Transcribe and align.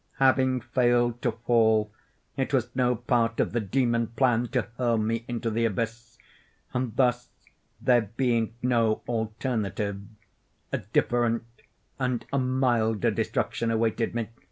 Having 0.17 0.61
failed 0.61 1.21
to 1.21 1.31
fall, 1.33 1.91
it 2.35 2.55
was 2.55 2.75
no 2.75 2.95
part 2.95 3.39
of 3.39 3.51
the 3.51 3.59
demon 3.59 4.07
plan 4.07 4.47
to 4.47 4.63
hurl 4.79 4.97
me 4.97 5.23
into 5.27 5.51
the 5.51 5.63
abyss; 5.65 6.17
and 6.73 6.95
thus 6.95 7.29
(there 7.79 8.09
being 8.17 8.55
no 8.63 9.03
alternative) 9.07 10.01
a 10.71 10.79
different 10.79 11.43
and 11.99 12.25
a 12.33 12.39
milder 12.39 13.11
destruction 13.11 13.69
awaited 13.69 14.15
me. 14.15 14.29